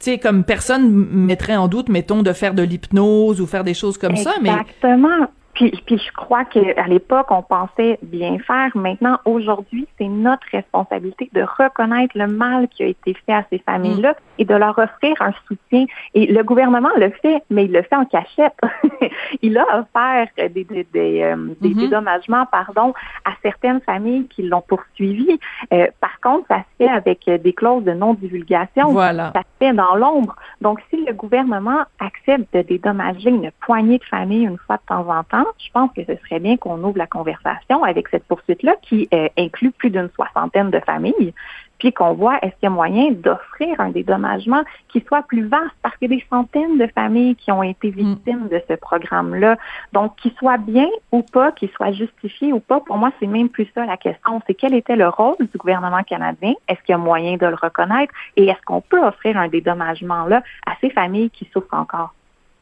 tu 0.03 0.11
sais, 0.11 0.19
comme 0.19 0.43
personne 0.43 0.91
mettrait 0.91 1.55
en 1.55 1.69
doute, 1.69 1.89
mettons, 1.89 2.25
de 2.25 2.33
faire 2.33 2.55
de 2.55 2.65
l'hypnose 2.65 3.41
ou 3.41 3.47
faire 3.47 3.63
des 3.63 3.75
choses 3.75 3.97
comme 3.99 4.17
ça, 4.17 4.33
mais... 4.43 4.49
Exactement. 4.49 5.29
Puis, 5.55 5.71
puis 5.87 5.99
je 5.99 6.13
crois 6.13 6.45
qu'à 6.45 6.87
l'époque, 6.87 7.27
on 7.31 7.43
pensait 7.43 7.99
bien 8.03 8.39
faire. 8.39 8.71
Maintenant, 8.75 9.19
aujourd'hui, 9.25 9.87
c'est 9.99 10.09
notre 10.09 10.47
responsabilité 10.51 11.29
de 11.33 11.43
reconnaître 11.43 12.17
le 12.17 12.27
mal 12.27 12.69
qui 12.69 12.83
a 12.83 12.87
été 12.87 13.15
fait 13.27 13.33
à 13.33 13.45
ces 13.51 13.59
familles-là 13.59 14.13
mm. 14.13 14.15
et 14.39 14.45
de 14.45 14.55
leur 14.55 14.79
offrir 14.79 15.15
un 15.21 15.33
soutien. 15.47 15.85
Et 16.15 16.27
le 16.27 16.43
gouvernement 16.43 16.91
le 16.97 17.11
fait, 17.11 17.43
mais 17.51 17.67
il 17.67 17.73
le 17.73 17.83
fait 17.83 17.97
en 17.97 18.07
cachette. 18.07 18.57
il 19.43 19.59
a 19.59 19.67
offert 19.81 20.29
des, 20.39 20.49
des, 20.49 20.87
des, 20.93 21.23
euh, 21.23 21.37
mm-hmm. 21.37 21.75
dédommagements 21.75 22.47
pardon, 22.47 22.95
à 23.25 23.33
certaines 23.43 23.81
familles 23.83 24.27
qui 24.29 24.43
l'ont 24.43 24.63
poursuivi. 24.63 25.39
Euh, 25.73 25.87
contre, 26.23 26.47
ça 26.49 26.59
se 26.59 26.85
fait 26.85 26.89
avec 26.89 27.29
des 27.29 27.53
clauses 27.53 27.85
de 27.85 27.93
non-divulgation. 27.93 28.93
Voilà. 28.93 29.33
Ça 29.35 29.41
se 29.41 29.67
fait 29.67 29.73
dans 29.75 29.95
l'ombre. 29.95 30.35
Donc, 30.61 30.81
si 30.89 31.05
le 31.05 31.13
gouvernement 31.13 31.83
accepte 31.99 32.55
de 32.55 32.63
dédommager 32.63 33.31
une 33.31 33.51
poignée 33.61 33.99
de 33.99 34.05
familles 34.05 34.45
une 34.45 34.59
fois 34.59 34.77
de 34.77 34.83
temps 34.87 35.09
en 35.09 35.23
temps, 35.25 35.47
je 35.59 35.71
pense 35.73 35.91
que 35.95 36.03
ce 36.05 36.17
serait 36.25 36.41
bien 36.41 36.57
qu'on 36.57 36.83
ouvre 36.83 36.99
la 36.99 37.07
conversation 37.07 37.83
avec 37.85 38.09
cette 38.09 38.25
poursuite-là 38.25 38.77
qui 38.83 39.09
euh, 39.13 39.29
inclut 39.37 39.73
plus 39.73 39.91
d'une 39.91 40.09
soixantaine 40.15 40.71
de 40.71 40.81
familles, 40.81 41.35
puis 41.83 41.93
qu'on 41.93 42.15
voit 42.15 42.37
est-ce 42.43 42.53
qu'il 42.61 42.63
y 42.63 42.67
a 42.67 42.71
moyen 42.71 43.11
d'offrir 43.11 43.81
un 43.81 43.89
dédommagement 43.89 44.63
qui 44.89 45.01
soit 45.01 45.23
plus 45.23 45.49
vaste? 45.49 45.75
Parce 45.83 45.97
qu'il 45.97 46.13
y 46.13 46.15
a 46.15 46.17
des 46.17 46.25
centaines 46.31 46.79
de 46.79 46.87
familles 46.87 47.35
qui 47.35 47.51
ont 47.51 47.65
été 47.65 47.89
mm. 47.91 47.95
victimes 47.95 48.49
de 48.49 48.63
ce 48.69 48.75
programme-là. 48.75 49.57
Donc, 49.93 50.15
qu'il 50.15 50.31
soit 50.35 50.59
bien 50.59 50.87
ou 51.11 51.23
pas, 51.23 51.51
qu'il 51.51 51.71
soit 51.71 51.91
justifié 51.91 52.53
ou 52.53 52.61
pas, 52.61 52.79
pour 52.79 52.99
moi, 52.99 53.11
c'est 53.19 53.27
même 53.27 53.49
plus 53.49 53.69
ça 53.75 53.85
la 53.85 53.97
question. 53.97 54.41
C'est 54.47 54.55
quel 54.55 54.75
était 54.75 54.95
le 54.95 55.09
rôle 55.09 55.35
du 55.41 55.59
gouvernement 55.59 56.05
canadien? 56.05 56.55
Est-ce 56.69 56.79
qu'il 56.83 56.93
y 56.93 56.95
a 56.95 56.99
moyen 56.99 57.37
de 57.37 57.47
le 57.47 57.57
reconnaître? 57.57 58.15
Et 58.37 58.45
est-ce 58.47 58.63
qu'on 58.65 58.81
peut 58.81 59.05
offrir 59.05 59.37
un 59.37 59.49
dédommagement 59.49 60.27
là 60.27 60.45
à 60.67 60.77
ces 60.81 60.91
familles 60.91 61.31
qui 61.31 61.51
souffrent 61.53 61.75
encore? 61.75 62.15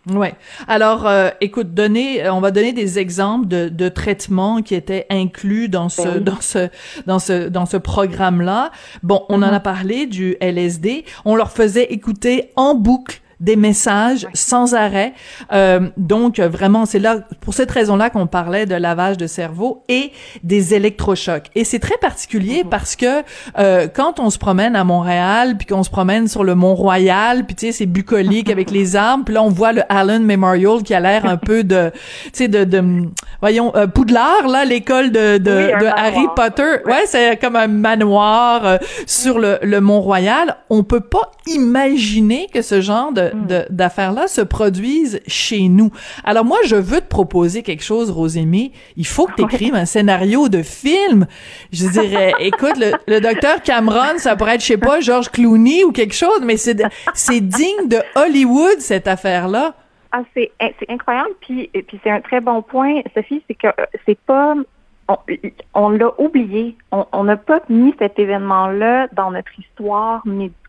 Ouais. 0.08 0.34
Alors, 0.66 1.06
euh, 1.06 1.28
écoute, 1.42 1.74
donner, 1.74 2.24
euh, 2.24 2.32
on 2.32 2.40
va 2.40 2.50
donner 2.50 2.72
des 2.72 2.98
exemples 2.98 3.46
de, 3.48 3.68
de 3.68 3.88
traitements 3.90 4.62
qui 4.62 4.74
étaient 4.74 5.06
inclus 5.10 5.68
dans 5.68 5.90
ce, 5.90 6.02
ben 6.02 6.24
dans 6.24 6.40
ce, 6.40 6.68
dans 7.06 7.18
ce, 7.18 7.48
dans 7.48 7.66
ce 7.66 7.76
programme-là. 7.76 8.70
Bon, 9.02 9.26
on 9.28 9.42
en 9.42 9.48
mm-hmm. 9.48 9.54
a 9.54 9.60
parlé 9.60 10.06
du 10.06 10.36
LSD. 10.40 11.04
On 11.26 11.36
leur 11.36 11.52
faisait 11.52 11.84
écouter 11.84 12.50
en 12.56 12.74
boucle 12.74 13.20
des 13.40 13.56
messages 13.56 14.26
sans 14.34 14.74
arrêt. 14.74 15.14
Euh, 15.52 15.88
donc 15.96 16.38
vraiment, 16.38 16.86
c'est 16.86 16.98
là 16.98 17.20
pour 17.40 17.54
cette 17.54 17.70
raison-là 17.70 18.10
qu'on 18.10 18.26
parlait 18.26 18.66
de 18.66 18.74
lavage 18.74 19.16
de 19.16 19.26
cerveau 19.26 19.82
et 19.88 20.12
des 20.42 20.74
électrochocs. 20.74 21.46
Et 21.54 21.64
c'est 21.64 21.78
très 21.78 21.96
particulier 21.96 22.62
mhm. 22.64 22.70
parce 22.70 22.96
que 22.96 23.22
euh, 23.58 23.88
quand 23.92 24.20
on 24.20 24.30
se 24.30 24.38
promène 24.38 24.76
à 24.76 24.84
Montréal, 24.84 25.56
puis 25.56 25.66
qu'on 25.66 25.82
se 25.82 25.90
promène 25.90 26.28
sur 26.28 26.44
le 26.44 26.54
Mont 26.54 26.74
Royal, 26.74 27.46
puis 27.46 27.54
tu 27.54 27.66
sais 27.66 27.72
c'est 27.72 27.86
bucolique 27.86 28.50
avec 28.56 28.70
les 28.70 28.96
arbres, 28.96 29.24
puis 29.24 29.34
là 29.34 29.42
on 29.42 29.48
voit 29.48 29.72
le 29.72 29.82
Allen 29.88 30.24
Memorial 30.24 30.82
qui 30.82 30.94
a 30.94 31.00
l'air 31.00 31.24
un 31.26 31.36
peu 31.36 31.64
de, 31.64 31.90
tu 32.24 32.30
sais 32.32 32.48
de, 32.48 32.64
de, 32.64 32.82
voyons 33.40 33.74
euh, 33.76 33.86
Poudlard 33.86 34.48
là, 34.48 34.64
l'école 34.64 35.10
de 35.10 35.38
de, 35.38 35.80
de 35.80 35.86
Harry 35.86 36.26
Potter. 36.36 36.82
Ouais, 36.84 37.04
c'est 37.06 37.36
comme 37.40 37.56
un 37.56 37.68
manoir 37.68 38.64
euh, 38.64 38.76
sur 39.06 39.38
le, 39.38 39.58
le 39.62 39.80
Mont 39.80 40.00
Royal. 40.00 40.56
On 40.68 40.82
peut 40.82 41.00
pas 41.00 41.30
imaginer 41.46 42.48
que 42.52 42.62
ce 42.62 42.80
genre 42.80 43.12
de 43.12 43.29
Mm. 43.34 43.66
d'affaires-là 43.70 44.26
se 44.26 44.40
produisent 44.40 45.20
chez 45.26 45.68
nous. 45.68 45.90
Alors 46.24 46.44
moi, 46.44 46.58
je 46.64 46.76
veux 46.76 47.00
te 47.00 47.08
proposer 47.08 47.62
quelque 47.62 47.84
chose, 47.84 48.10
Rosémie. 48.10 48.72
Il 48.96 49.06
faut 49.06 49.26
que 49.26 49.34
tu 49.36 49.42
écrives 49.42 49.74
un 49.74 49.84
scénario 49.84 50.48
de 50.48 50.62
film. 50.62 51.26
Je 51.72 51.88
dirais, 51.88 52.32
écoute, 52.40 52.78
le, 53.06 53.20
docteur 53.20 53.62
Cameron, 53.62 54.18
ça 54.18 54.36
pourrait 54.36 54.54
être, 54.56 54.62
je 54.62 54.66
sais 54.66 54.76
pas, 54.76 55.00
George 55.00 55.30
Clooney 55.30 55.84
ou 55.84 55.92
quelque 55.92 56.14
chose, 56.14 56.40
mais 56.42 56.56
c'est 56.56 56.82
c'est 57.14 57.40
digne 57.40 57.88
de 57.88 57.98
Hollywood, 58.16 58.78
cette 58.78 59.08
affaire-là. 59.08 59.74
Ah, 60.12 60.22
c'est 60.34 60.50
incroyable. 60.88 61.30
Puis, 61.40 61.68
puis 61.68 62.00
c'est 62.02 62.10
un 62.10 62.20
très 62.20 62.40
bon 62.40 62.62
point, 62.62 63.00
Sophie, 63.14 63.42
c'est 63.46 63.54
que 63.54 63.68
euh, 63.68 63.86
c'est 64.06 64.18
pas 64.18 64.54
on, 65.74 65.90
l'a 65.90 66.20
oublié. 66.20 66.76
On 66.92 67.24
n'a 67.24 67.36
pas 67.36 67.60
mis 67.68 67.94
cet 67.98 68.18
événement-là 68.18 69.08
dans 69.12 69.30
notre 69.30 69.50
histoire 69.58 70.22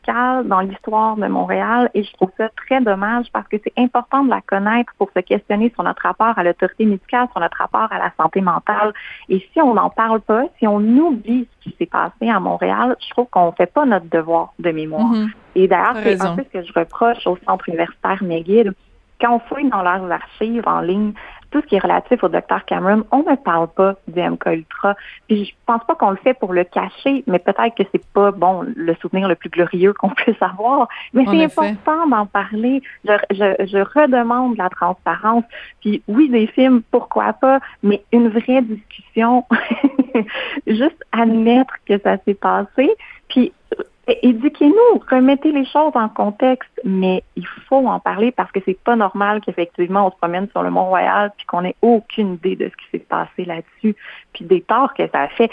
dans 0.08 0.62
l'histoire 0.62 1.16
de 1.16 1.28
Montréal 1.28 1.90
et 1.94 2.04
je 2.04 2.14
trouve 2.14 2.32
ça 2.38 2.50
très 2.50 2.82
dommage 2.82 3.28
parce 3.32 3.48
que 3.48 3.58
c'est 3.64 3.74
important 3.78 4.24
de 4.24 4.30
la 4.30 4.42
connaître 4.42 4.94
pour 4.98 5.10
se 5.16 5.20
questionner 5.20 5.72
sur 5.74 5.84
notre 5.84 6.02
rapport 6.02 6.38
à 6.38 6.44
l'autorité 6.44 6.86
médicale, 6.86 7.28
sur 7.32 7.40
notre 7.40 7.58
rapport 7.58 7.92
à 7.92 8.00
la 8.00 8.12
santé 8.18 8.42
mentale. 8.42 8.94
Et 9.30 9.46
si 9.54 9.62
on 9.62 9.74
n'en 9.74 9.90
parle 9.90 10.22
pas, 10.22 10.46
si 10.60 10.68
on 10.68 10.80
oublie 10.80 11.48
ce 11.60 11.70
qui 11.70 11.76
s'est 11.78 11.86
passé 11.86 12.30
à 12.30 12.40
Montréal, 12.40 12.96
je 13.00 13.10
trouve 13.12 13.28
qu'on 13.30 13.48
ne 13.48 13.52
fait 13.52 13.72
pas 13.72 13.86
notre 13.86 14.10
devoir 14.10 14.54
de 14.60 14.72
mémoire. 14.72 15.12
Mm-hmm. 15.12 15.30
Et 15.56 15.68
d'ailleurs, 15.68 15.98
c'est 16.04 16.22
un 16.22 16.36
peu 16.36 16.44
ce 16.44 16.60
que 16.60 16.66
je 16.66 16.74
reproche 16.74 17.28
au 17.28 17.38
Centre 17.46 17.70
universitaire 17.70 18.24
McGill 18.24 18.74
quand 19.22 19.36
on 19.36 19.40
fouille 19.40 19.70
dans 19.70 19.84
leurs 19.84 20.12
archives 20.12 20.64
en 20.66 20.82
ligne, 20.82 21.14
tout 21.52 21.62
ce 21.62 21.68
qui 21.68 21.76
est 21.76 21.80
relatif 21.80 22.24
au 22.24 22.30
docteur 22.30 22.66
Cameron, 22.66 23.04
on 23.12 23.24
ne 23.30 23.36
parle 23.36 23.68
pas 23.68 23.96
du 24.08 24.22
MK 24.22 24.46
Ultra. 24.48 24.96
Puis 25.28 25.46
je 25.46 25.52
pense 25.66 25.84
pas 25.86 25.96
qu'on 25.96 26.12
le 26.12 26.18
fait 26.18 26.34
pour 26.34 26.54
le 26.54 26.64
cacher, 26.64 27.24
mais 27.28 27.40
peut-être 27.40 27.76
que 27.76 27.84
c'est 27.92 28.06
pas 28.14 28.32
bon 28.32 28.64
le 28.76 28.96
souvenir 28.96 29.28
le 29.28 29.36
plus 29.36 29.50
glorieux 29.50 29.94
qu'on 29.94 30.10
puisse 30.16 30.42
avoir. 30.42 30.88
Mais 31.14 31.26
c'est 31.26 31.44
important 31.44 32.08
d'en 32.08 32.26
parler. 32.26 32.82
Je, 33.06 33.14
je, 33.32 33.66
je 33.68 33.78
redemande 33.78 34.58
la 34.58 34.70
transparence. 34.70 35.44
Puis 35.82 36.02
oui, 36.08 36.30
des 36.30 36.48
films, 36.48 36.82
pourquoi 36.90 37.34
pas, 37.34 37.60
mais 37.84 38.04
une 38.12 38.30
vraie 38.30 38.62
discussion. 38.62 39.46
Juste 40.68 41.04
admettre 41.12 41.74
que 41.86 41.98
ça 42.00 42.18
s'est 42.26 42.34
passé. 42.34 42.90
Puis 43.28 43.54
éduquez-nous, 44.22 45.02
remettez 45.10 45.52
les 45.52 45.66
choses 45.66 45.92
en 45.96 46.10
contexte, 46.10 46.72
mais 46.84 47.24
il 47.36 47.46
faut 47.68 47.88
en 47.88 48.00
parler 48.00 48.32
parce 48.32 48.52
que 48.52 48.60
c'est 48.66 48.80
pas 48.80 48.96
normal 48.96 49.42
qu'effectivement 49.42 50.08
on 50.08 50.12
se 50.12 50.18
promène 50.18 50.48
sur 50.50 50.64
le 50.64 50.72
Mont-Royal 50.72 51.32
puis 51.38 51.46
qu'on 51.46 51.64
ait 51.66 51.76
aucune 51.82 52.34
idée 52.34 52.56
de 52.56 52.70
ce 52.70 52.76
qui 52.76 52.90
s'est 52.92 53.06
passé 53.06 53.46
là-dessus, 53.46 53.96
puis 54.34 54.46
des 54.46 54.62
torts 54.62 54.94
que 54.94 55.08
ça 55.10 55.22
a 55.22 55.28
fait. 55.30 55.52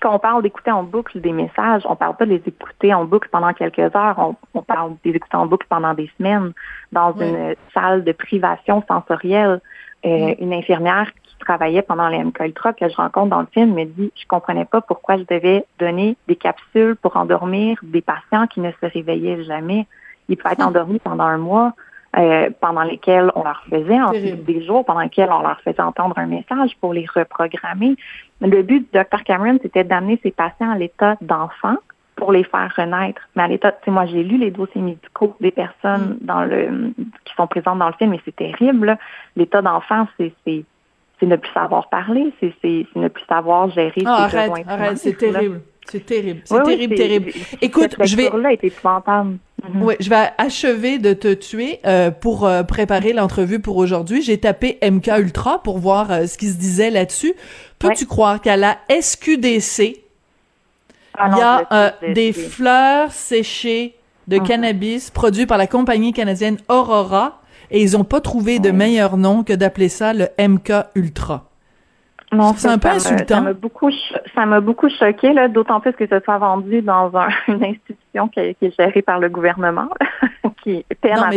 Quand 0.00 0.14
on 0.14 0.18
parle 0.18 0.42
d'écouter 0.42 0.70
en 0.70 0.82
boucle 0.82 1.20
des 1.20 1.32
messages, 1.32 1.82
on 1.84 1.96
parle 1.96 2.16
pas 2.16 2.24
de 2.24 2.30
les 2.30 2.42
écouter 2.46 2.94
en 2.94 3.04
boucle 3.04 3.28
pendant 3.30 3.52
quelques 3.52 3.94
heures, 3.94 4.34
on, 4.54 4.62
parle 4.62 4.94
des 5.04 5.10
écouter 5.10 5.36
en 5.36 5.46
boucle 5.46 5.66
pendant 5.68 5.94
des 5.94 6.10
semaines 6.16 6.52
dans 6.92 7.12
une 7.18 7.54
salle 7.74 8.04
de 8.04 8.12
privation 8.12 8.82
sensorielle. 8.88 9.60
Euh, 10.06 10.34
une 10.38 10.54
infirmière 10.54 11.10
travaillait 11.40 11.82
pendant 11.82 12.08
les 12.08 12.22
MK 12.22 12.40
Ultra 12.40 12.72
que 12.72 12.88
je 12.88 12.94
rencontre 12.94 13.30
dans 13.30 13.40
le 13.40 13.46
film 13.52 13.74
me 13.74 13.84
dit 13.84 14.12
je 14.14 14.26
comprenais 14.26 14.64
pas 14.64 14.80
pourquoi 14.80 15.16
je 15.16 15.24
devais 15.24 15.64
donner 15.78 16.16
des 16.28 16.36
capsules 16.36 16.96
pour 16.96 17.16
endormir 17.16 17.78
des 17.82 18.02
patients 18.02 18.46
qui 18.46 18.60
ne 18.60 18.70
se 18.70 18.86
réveillaient 18.86 19.44
jamais. 19.44 19.86
Ils 20.28 20.36
pouvaient 20.36 20.52
être 20.52 20.60
hmm. 20.60 20.68
endormis 20.68 20.98
pendant 21.00 21.24
un 21.24 21.38
mois. 21.38 21.74
Euh, 22.18 22.50
pendant 22.60 22.82
lesquels 22.82 23.30
on 23.36 23.44
leur 23.44 23.62
faisait 23.70 24.02
ensuite 24.02 24.44
des 24.44 24.64
jours, 24.64 24.84
pendant 24.84 24.98
lesquels 24.98 25.30
on 25.30 25.42
leur 25.42 25.60
faisait 25.60 25.80
entendre 25.80 26.18
un 26.18 26.26
message 26.26 26.76
pour 26.80 26.92
les 26.92 27.06
reprogrammer. 27.14 27.94
Le 28.40 28.62
but 28.62 28.80
du 28.80 28.98
Dr 28.98 29.22
Cameron, 29.22 29.58
c'était 29.62 29.84
d'amener 29.84 30.18
ces 30.24 30.32
patients 30.32 30.72
à 30.72 30.76
l'état 30.76 31.14
d'enfant 31.20 31.76
pour 32.16 32.32
les 32.32 32.42
faire 32.42 32.74
renaître. 32.76 33.22
Mais 33.36 33.44
à 33.44 33.46
l'état, 33.46 33.70
tu 33.70 33.84
sais, 33.84 33.90
moi, 33.92 34.06
j'ai 34.06 34.24
lu 34.24 34.38
les 34.38 34.50
dossiers 34.50 34.80
médicaux 34.80 35.36
des 35.40 35.52
personnes 35.52 36.18
hmm. 36.20 36.26
dans 36.26 36.42
le 36.42 36.92
qui 37.24 37.34
sont 37.36 37.46
présentes 37.46 37.78
dans 37.78 37.86
le 37.86 37.94
film 37.94 38.12
et 38.12 38.20
c'est 38.24 38.34
terrible. 38.34 38.98
L'état 39.36 39.62
d'enfant, 39.62 40.08
c'est 40.18 40.32
c'est 40.44 41.26
ne 41.26 41.36
plus 41.36 41.52
savoir 41.52 41.88
parler, 41.90 42.32
c'est 42.40 42.86
ne 42.96 43.06
plus 43.06 43.24
savoir 43.26 43.70
gérer 43.70 44.02
ah, 44.04 44.28
ses 44.28 44.36
arrête, 44.36 44.66
Arrête, 44.66 44.98
c'est 44.98 45.16
terrible. 45.16 45.60
C'est 45.84 46.06
terrible. 46.06 46.40
C'est 46.44 46.62
terrible, 46.62 46.94
terrible. 46.94 47.32
Écoute, 47.60 47.96
je 48.04 48.16
vais. 48.16 48.30
Mhm. 49.68 49.82
Oui, 49.82 49.94
je 50.00 50.08
vais 50.08 50.30
achever 50.38 50.98
de 50.98 51.12
te 51.12 51.32
tuer 51.34 51.80
euh, 51.86 52.10
pour 52.10 52.46
euh, 52.46 52.62
préparer 52.62 53.12
l'entrevue 53.12 53.60
pour 53.60 53.76
aujourd'hui. 53.76 54.22
J'ai 54.22 54.38
tapé 54.38 54.78
MK 54.82 55.08
Ultra 55.18 55.62
pour 55.62 55.78
voir 55.78 56.10
euh, 56.10 56.26
ce 56.26 56.38
qui 56.38 56.48
se 56.48 56.56
disait 56.56 56.90
là-dessus. 56.90 57.34
Peux-tu 57.78 58.06
croire 58.06 58.40
qu'à 58.40 58.56
la 58.56 58.78
SQDC, 58.88 59.98
ah 61.18 61.30
il 61.30 61.38
y 61.38 61.40
a 61.40 61.94
des 62.14 62.32
fleurs 62.32 63.12
séchées 63.12 63.96
de 64.28 64.38
mhm. 64.38 64.46
cannabis 64.46 65.10
produits 65.10 65.46
par 65.46 65.58
la 65.58 65.66
compagnie 65.66 66.12
canadienne 66.12 66.58
Aurora 66.68 67.40
et 67.70 67.82
ils 67.82 67.96
ont 67.96 68.04
pas 68.04 68.20
trouvé 68.20 68.58
de 68.58 68.70
meilleur 68.70 69.16
nom 69.16 69.44
que 69.44 69.52
d'appeler 69.52 69.88
ça 69.88 70.12
le 70.12 70.28
MK 70.38 70.72
Ultra. 70.94 71.49
Non, 72.32 72.52
c'est 72.56 72.68
un 72.68 72.78
peu 72.78 72.88
insultant. 72.88 73.36
Ça 73.36 73.40
m'a 73.40 73.52
beaucoup, 73.52 73.90
ça 74.34 74.46
m'a 74.46 74.60
beaucoup 74.60 74.88
choqué, 74.88 75.32
là, 75.32 75.48
d'autant 75.48 75.80
plus 75.80 75.92
que 75.92 76.06
ce 76.06 76.20
soit 76.20 76.38
vendu 76.38 76.80
dans 76.82 77.10
une 77.48 77.64
institution 77.64 78.28
qui, 78.28 78.40
est 78.40 78.76
gérée 78.78 79.02
par 79.02 79.18
le 79.18 79.28
gouvernement, 79.28 79.88
qui 80.62 80.84
peine 81.00 81.16
non, 81.16 81.22
à 81.24 81.30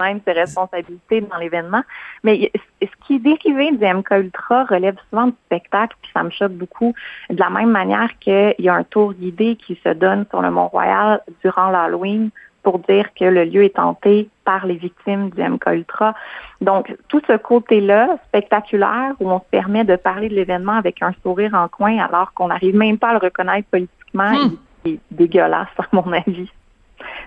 même 0.00 0.20
ses 0.24 0.32
responsabilités 0.32 1.22
dans 1.22 1.38
l'événement. 1.38 1.82
Mais 2.22 2.50
ce 2.82 3.06
qui 3.06 3.16
est 3.16 3.18
dérivé 3.18 3.72
du 3.72 3.84
MK 3.84 4.10
Ultra 4.10 4.64
relève 4.64 4.96
souvent 5.10 5.28
du 5.28 5.34
spectacle, 5.46 5.96
puis 6.02 6.10
ça 6.12 6.22
me 6.22 6.30
choque 6.30 6.52
beaucoup. 6.52 6.94
De 7.30 7.38
la 7.38 7.50
même 7.50 7.70
manière 7.70 8.10
qu'il 8.18 8.54
y 8.58 8.68
a 8.68 8.74
un 8.74 8.84
tour 8.84 9.14
guidé 9.14 9.56
qui 9.56 9.78
se 9.82 9.90
donne 9.90 10.26
sur 10.30 10.42
le 10.42 10.50
Mont-Royal 10.50 11.22
durant 11.42 11.70
l'Halloween 11.70 12.30
pour 12.66 12.80
dire 12.80 13.10
que 13.14 13.24
le 13.24 13.44
lieu 13.44 13.62
est 13.62 13.78
hanté 13.78 14.28
par 14.44 14.66
les 14.66 14.74
victimes 14.74 15.30
du 15.30 15.40
MK 15.40 15.66
Ultra. 15.68 16.16
Donc, 16.60 16.92
tout 17.06 17.22
ce 17.28 17.36
côté-là, 17.36 18.18
spectaculaire, 18.26 19.12
où 19.20 19.30
on 19.30 19.38
se 19.38 19.44
permet 19.52 19.84
de 19.84 19.94
parler 19.94 20.28
de 20.28 20.34
l'événement 20.34 20.72
avec 20.72 21.00
un 21.00 21.12
sourire 21.22 21.54
en 21.54 21.68
coin 21.68 21.96
alors 21.98 22.32
qu'on 22.34 22.48
n'arrive 22.48 22.74
même 22.74 22.98
pas 22.98 23.10
à 23.10 23.12
le 23.12 23.18
reconnaître 23.18 23.68
politiquement, 23.70 24.32
hmm. 24.32 24.56
il 24.84 24.94
est 24.94 25.00
dégueulasse, 25.12 25.68
à 25.78 25.84
mon 25.92 26.12
avis. 26.12 26.50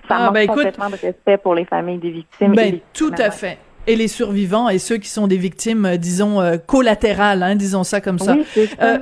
Ça 0.08 0.16
ah, 0.18 0.24
manque 0.24 0.34
ben, 0.34 0.46
complètement 0.46 0.90
de 0.90 0.96
respect 0.96 1.38
pour 1.38 1.54
les 1.54 1.64
familles 1.64 1.96
des 1.96 2.10
victimes. 2.10 2.54
Ben, 2.54 2.78
tout 2.92 3.14
à 3.16 3.30
fait. 3.30 3.56
et 3.86 3.96
les 3.96 4.08
survivants 4.08 4.68
et 4.68 4.78
ceux 4.78 4.98
qui 4.98 5.08
sont 5.08 5.26
des 5.26 5.38
victimes, 5.38 5.86
euh, 5.86 5.96
disons, 5.96 6.42
euh, 6.42 6.58
collatérales, 6.58 7.42
hein, 7.42 7.56
disons 7.56 7.82
ça 7.82 8.02
comme 8.02 8.18
ça. 8.18 8.34
Oui, 8.34 8.44
c'est 8.52 8.66
ça. 8.66 8.76
Euh. 8.82 8.98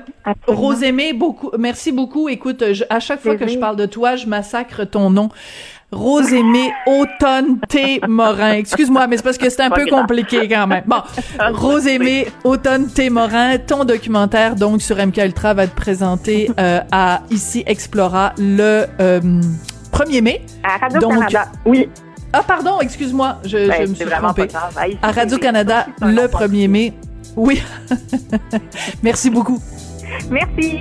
Rosémée, 0.47 1.15
beaucoup, 1.15 1.51
merci 1.59 1.91
beaucoup. 1.91 2.29
Écoute, 2.29 2.63
je- 2.75 2.85
à 2.91 3.01
chaque 3.01 3.21
fois 3.23 3.35
que 3.35 3.49
je 3.49 3.59
parle 3.59 3.75
de 3.75 3.87
toi, 3.87 4.15
je 4.15 4.27
massacre 4.27 4.85
ton 4.85 5.11
nom. 5.11 5.31
Rosémée 5.91 6.71
Automne 6.87 7.59
T. 7.69 8.01
Morin. 8.07 8.53
Excuse-moi, 8.53 9.07
mais 9.07 9.17
c'est 9.17 9.23
parce 9.23 9.39
que 9.39 9.49
c'est 9.49 9.63
un 9.63 9.71
peu 9.71 9.87
compliqué 9.87 10.47
quand 10.49 10.67
même. 10.67 10.85
Bon, 10.87 11.03
Rosémée 11.53 12.29
Automne 12.45 12.89
T. 12.89 13.09
Morin, 13.11 13.57
ton 13.59 13.85
documentaire 13.85 14.55
donc 14.55 14.83
sur 14.83 14.97
MK 14.97 15.17
Ultra 15.19 15.55
va 15.55 15.65
être 15.65 15.75
présenté 15.75 16.51
euh, 16.59 16.81
à 16.93 17.23
ici 17.31 17.63
Explora 17.67 18.35
le 18.39 18.85
euh, 19.01 19.21
1er 19.93 20.21
mai. 20.23 20.45
À 20.63 20.77
Radio 20.79 21.01
Donc- 21.01 21.13
Canada. 21.15 21.49
Oui, 21.65 21.89
Ah 22.35 22.43
pardon, 22.47 22.81
excuse-moi, 22.81 23.39
je, 23.45 23.57
je 23.65 23.69
ben, 23.69 23.89
me 23.89 23.95
suis 23.95 24.05
trompée. 24.05 24.49
À 25.03 25.11
Radio-Canada 25.13 25.87
le 26.03 26.13
long 26.13 26.27
1er 26.27 26.69
mai. 26.69 26.93
Oui. 27.37 27.63
Merci 29.03 29.31
beaucoup. 29.31 29.59
Merci. 30.31 30.81